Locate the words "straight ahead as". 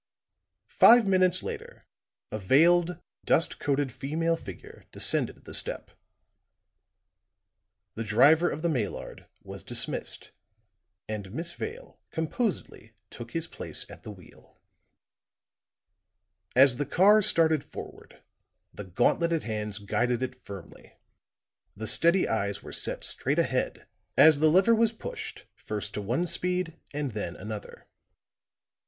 23.03-24.39